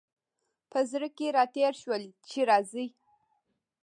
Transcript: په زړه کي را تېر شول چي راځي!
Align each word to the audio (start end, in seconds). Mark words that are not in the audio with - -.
په 0.71 0.79
زړه 0.91 1.07
کي 1.17 1.27
را 1.35 1.43
تېر 1.55 1.73
شول 1.81 2.03
چي 2.29 2.41
راځي! 2.49 2.87